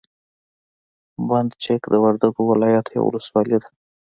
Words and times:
بند 1.27 1.49
چک 1.63 1.81
د 1.93 1.95
وردګو 2.03 2.41
ولایت 2.51 2.85
یوه 2.95 3.05
ولسوالي 3.07 3.57
ده. 3.63 3.69